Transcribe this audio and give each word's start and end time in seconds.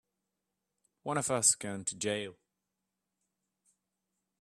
One 1.03 1.19
of 1.19 1.29
us 1.29 1.49
is 1.49 1.55
going 1.57 1.85
to 1.85 1.95
jail! 1.95 2.35